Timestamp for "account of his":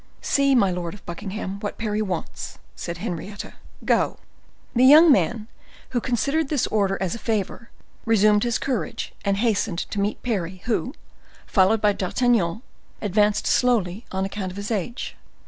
14.25-14.71